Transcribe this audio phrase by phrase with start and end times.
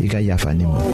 [0.00, 0.93] 应该也烦你们。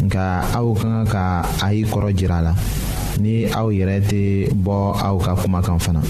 [0.00, 1.26] nka aw ka kan ka
[1.60, 2.52] a y'i kɔrɔ jira a la
[3.20, 6.00] ni aw yɛrɛ tɛ bɔ aw ka kumakan fana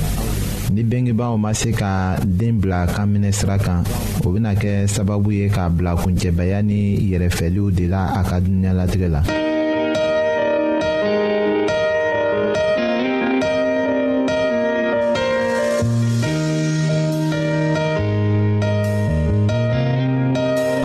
[0.71, 3.83] ni bengebaaw ma se ka den bila kanminɛ sira kan
[4.23, 9.09] o bena kɛ sababu ye k'a bila kuncɛbaya ni yɛrɛfɛliw de la a ka dunuɲalatigɛ
[9.09, 9.25] la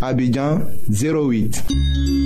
[0.00, 2.25] Abidjan 08.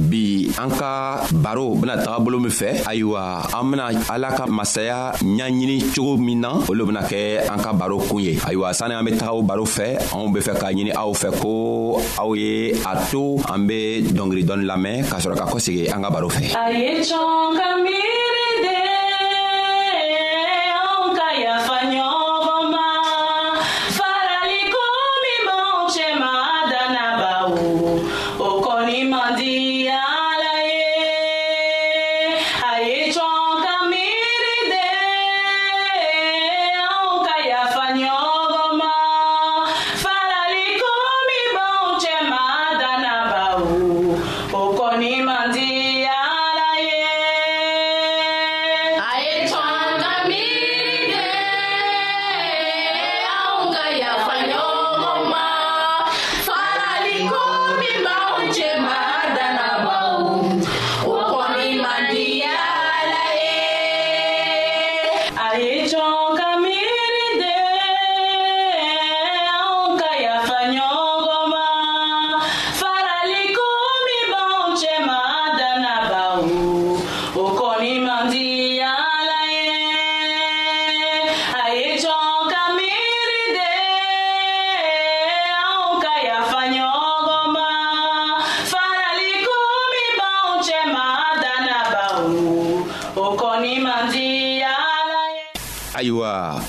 [0.00, 6.52] bi anka baro bena taga bolo min fɛ ayiwa an masaya ɲaɲini cogo min na
[6.68, 10.92] o lo baro kun ye ayiwa meta o baro fɛ anw be fɛ k'a ɲini
[10.94, 16.28] aw fɛ ko aw ye a to an be dɔngeri lamɛn k'a baro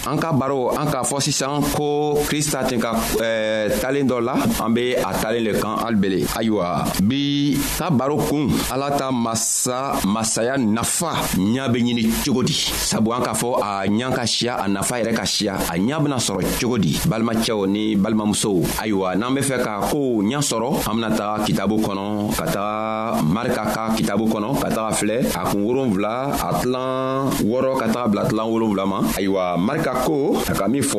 [0.09, 2.91] an ka baro an k'a fɔ sisan ko krista tin ka
[3.23, 8.17] eh, talen dɔ la an be a talen le kan alibele ayiwa bi ta baro
[8.17, 13.61] kun ala ta masa masaya nafa ɲa be ɲini cogo di sabu an k'a fɔ
[13.63, 16.93] a ɲa ka siya a nafa yɛrɛ ka siya a ɲa bena sɔrɔ cogo di
[17.07, 21.77] balimacɛw ni balimamusow ayiwa n'an be fɛ k'a kow ɲa sɔrɔ an bena taga kitabu
[21.79, 27.29] kɔnɔ ka taga marika ka kitabu kɔnɔ ka taga filɛ a kun wolonfila a tilan
[27.47, 30.98] wɔrɔ ka taga bila tilan wolonfila ma ayiwa marika ko a ka min fɔ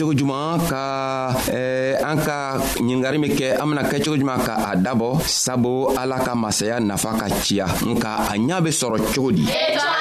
[0.00, 0.80] cogo juman ka
[1.52, 2.40] eh, an ka
[2.80, 5.10] ɲiningari min kɛ an bena kɛ juman ka a dabɔ
[5.44, 9.98] sabu ala ka masaya nafa ka ciya nka a ɲa be sɔrɔ cogo di Oh,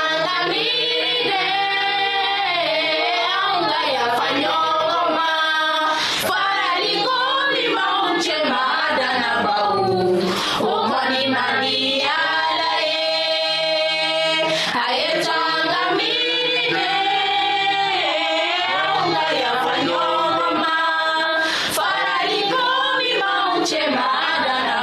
[23.69, 24.79] ṣe máa dára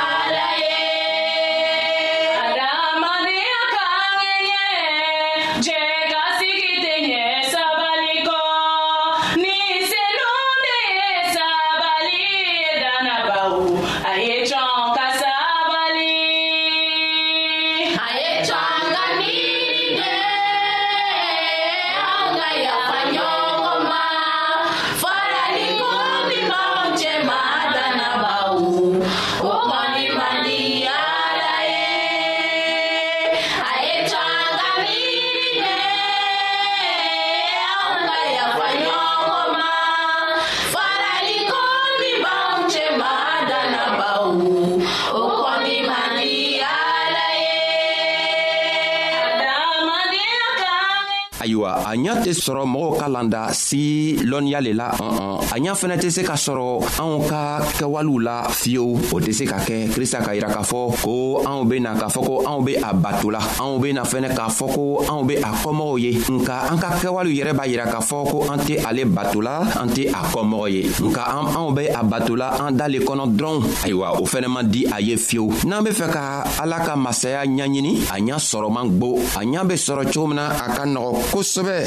[52.04, 55.96] ɲa tɛ sɔrɔ mɔgɔw ka landa si lɔnniya le la an an a ɲa fɛnɛ
[55.98, 60.20] tɛ se ka sɔrɔ anw ka kɛwalew la fiyewu o tɛ se ka kɛ krista
[60.22, 63.40] ka yira k'a fɔ ko anw bena k'a fɔ ko anw be a bato la
[63.60, 67.32] anw bena fɛnɛ k'a fɔ ko anw be a kɔmɔgɔw ye nka an ka kɛwalew
[67.40, 70.68] yɛrɛ b'a yira k'a fɔ ko an tɛ ale bato la an tɛ a kɔmɔgɔ
[70.72, 71.24] ye nka
[71.58, 75.00] anw be a bato la an dalen kɔnɔ dɔrɔn ayiwa o fɛnɛ man di a
[75.02, 79.18] ye fiyewu n'an be fɛ ka ala ka masaya ɲaɲini a ɲa sɔrɔ man gbo
[79.36, 81.87] a ɲa be sɔrɔ cogo min na a ka nɔgɔ kosɛbɛ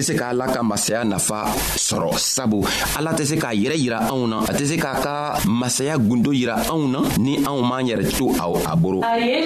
[0.01, 1.45] tɛ se k'a la ka masaya nafa
[1.77, 2.65] sɔrɔ sabu
[2.97, 6.33] ala tɛ se k'a yɛrɛ yira anw na a tɛ se k'a ka masaya gundo
[6.33, 9.45] yira anw na ni anw m'an yɛrɛ to a boro a ye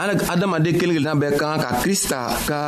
[0.00, 2.60] ala adamaden kelen kelenna bɛɛ kan ka krista ka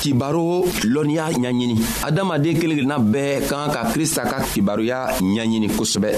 [0.00, 1.76] kibaro lɔnniya ɲaɲini
[2.08, 6.08] adamaden kelen kelenna bɛɛ kan ka krista ka kibaroya ɲaɲini kosɛbɛ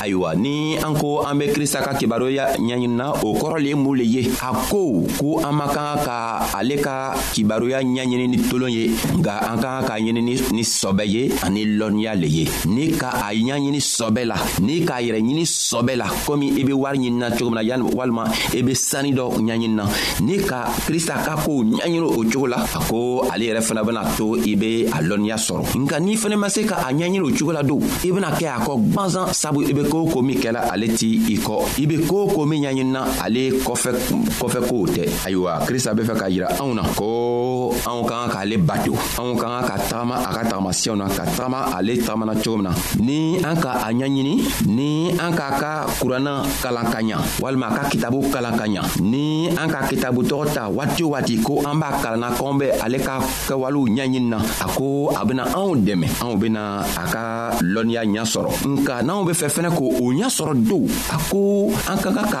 [0.00, 3.94] ayiwa ni an ko an be krista ka kibaroya ɲaɲinina o kɔrɔ le ye mun
[3.94, 8.72] le ye a ko ko an man kan ka ale ka kibaroya ɲaɲini ni tolon
[8.72, 13.12] ye nga an kan k'a ɲini ni sɔbɛ ye ani lɔnniya le ye ni ka
[13.20, 17.36] a ɲaɲini sɔbɛ la ni k'a yɛrɛ ɲini sɔbɛ la komi i be wari ɲinina
[17.36, 18.24] cogo min na walima
[18.56, 19.84] i be sanni dɔ ɲaɲinina
[20.20, 24.04] ni ka krista ka kow ɲaɲini o cogo la a ko ale yɛrɛ fana bena
[24.16, 27.28] to i be a lɔnniya sɔrɔ nka n'i fɛnɛ ma se ka a ɲaɲini o
[27.36, 30.38] cogo la don i bena kɛ a kɔ gwanzan sabu i be koo ko min
[30.38, 35.04] kɛla ale t' i kɔ i be koo ko min ɲaɲinina ale kɔfɛ kow tɛ
[35.26, 39.36] ayiwa krista be fɛ k'a yira anw na ko anw ka kan k'ale bato anw
[39.36, 42.70] ka kan ka tagama a ka tagamasiyɛw na ka tagama ale tagamana cogo min na
[43.00, 47.74] ni an ka a ɲaɲini ni an k'a ka kuranna kalan ka ɲa walima a
[47.78, 51.62] ka kitabu kalan ka ɲa ni an k'a kitabu tɔgɔ ta waati o waati ko
[51.64, 53.16] an b'a kalanna kɔn bɛ ale ka
[53.48, 57.22] kɛwalew ɲɛɲini na a ko a bena anw dɛmɛ anw bena a ka
[57.64, 61.96] lɔnniya ɲa sɔrɔ nka n'anw bɛ fɛ fɛnɛ k'o ɲa sɔrɔ don a ko an
[62.04, 62.40] ka kan ka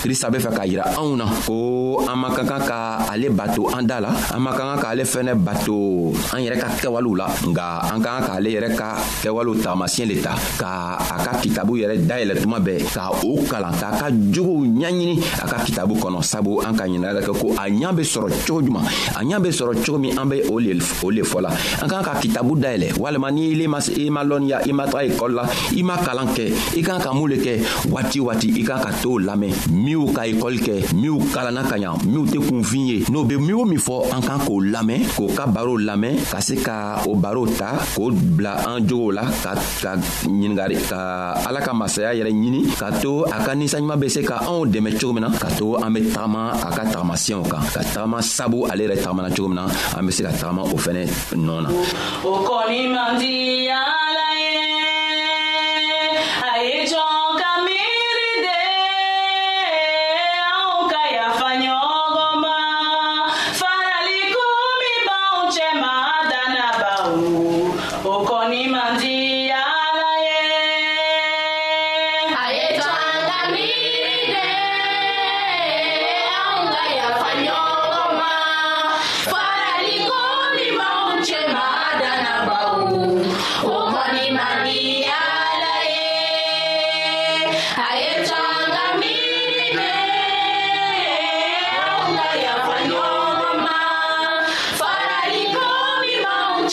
[0.01, 2.79] krista be fɛ k'a yira anw na ko an man ka kan ka
[3.13, 6.67] ale bato an da la an man ka kan k'ale fɛnɛ bato an yɛrɛ ka
[6.81, 11.17] kɛwalew la nga an ka kan k'ale yɛrɛ ka kɛwalew taamasiyɛn le ta ka a
[11.21, 15.57] ka kitabu yɛrɛ dayɛlɛ tuma bɛɛ ka o kalan k'a ka jogow ɲaɲini a ka
[15.69, 18.83] kitabu kɔnɔ sabu an ka ɲinaya kɛ ko a ɲa be sɔrɔ cogo juman
[19.13, 20.81] a ɲa be sɔrɔ cogo min an be o le
[21.29, 24.65] fɔ la an ka kan ka kitabu dayɛlɛ walima n'i le ma i ma lɔnniya
[24.67, 25.45] i ma taga ekɔli la
[25.77, 26.45] i ma kalan kɛ
[26.77, 27.53] i kan ka mun le kɛ
[27.93, 31.97] waati waati i kan ka t'o lamɛn minw ka ekɔli kɛ minw kalanna ka ɲa
[32.05, 35.25] minw tɛ kunfin ye n'o be min o min fɔ an kan k'o lamɛn k'o
[35.35, 39.57] ka barow lamɛn ka se ka o barow ta k'o bila an jogow la ka
[39.81, 44.21] ka ɲiningari ka ala ka masaya yɛrɛ ɲini ka to a ka ninsanɲuman be se
[44.21, 47.63] ka anw dɛmɛ cogo min na ka to an be tagama a ka tagamasiyɛw kan
[47.73, 49.65] ka tagama sabu ale yɛrɛ tagamana cogo min na
[49.97, 51.01] an be se ka tagama o fɛnɛ
[51.35, 51.69] nɔɔ na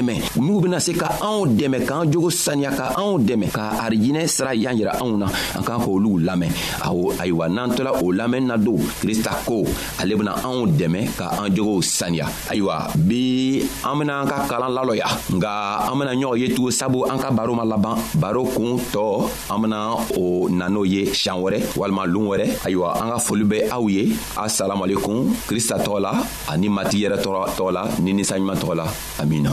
[0.00, 4.24] dɛmɛ n'u bena se ka anw dɛmɛ k'an jogo saniya ka anw dɛmɛ ka arijinɛ
[4.26, 6.48] sira y'an yira anw na an k'an k'olugu lamɛn
[6.82, 9.60] awɔ ayiwa n'an tola o lamɛnni na don krista ko
[10.00, 14.72] ale bena anw dɛmɛ ka an jogow saniya ayiwa bi an bena an ka kalan
[14.72, 18.78] lalɔya nga an bena ɲɔgɔn ye tugun sabu an ka baro ma laban baro kuun
[18.92, 19.04] tɔ
[19.54, 19.78] an bena
[20.16, 23.86] o na n'o ye siɲan wɛrɛ walima loon wɛrɛ ayiwa an ka foli bɛ aw
[23.88, 26.12] ye asalamualekum krista tɔgɔ la
[26.48, 28.86] ani mati yɛrɛ tɔgɔ la ni ninsaɲuman tɔgɔ la
[29.20, 29.52] amina